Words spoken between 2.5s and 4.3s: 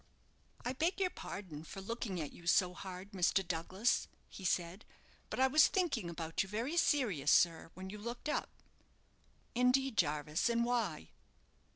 hard, Mr. Douglas,"